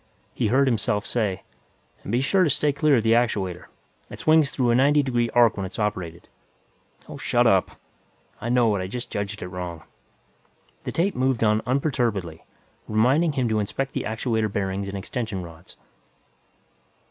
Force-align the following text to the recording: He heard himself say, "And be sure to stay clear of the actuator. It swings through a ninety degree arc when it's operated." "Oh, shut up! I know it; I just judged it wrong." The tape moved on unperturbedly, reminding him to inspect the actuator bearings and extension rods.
He 0.33 0.47
heard 0.47 0.67
himself 0.67 1.05
say, 1.05 1.43
"And 2.01 2.11
be 2.11 2.21
sure 2.21 2.43
to 2.43 2.49
stay 2.49 2.73
clear 2.73 2.95
of 2.97 3.03
the 3.03 3.13
actuator. 3.13 3.65
It 4.09 4.17
swings 4.17 4.49
through 4.49 4.71
a 4.71 4.75
ninety 4.75 5.03
degree 5.03 5.29
arc 5.35 5.55
when 5.57 5.65
it's 5.67 5.77
operated." 5.77 6.27
"Oh, 7.07 7.17
shut 7.17 7.45
up! 7.45 7.79
I 8.41 8.49
know 8.49 8.75
it; 8.75 8.79
I 8.81 8.87
just 8.87 9.11
judged 9.11 9.43
it 9.43 9.47
wrong." 9.49 9.83
The 10.85 10.91
tape 10.91 11.13
moved 11.13 11.43
on 11.43 11.61
unperturbedly, 11.67 12.41
reminding 12.87 13.33
him 13.33 13.47
to 13.49 13.59
inspect 13.59 13.93
the 13.93 14.05
actuator 14.05 14.51
bearings 14.51 14.87
and 14.89 14.97
extension 14.97 15.43
rods. 15.43 15.77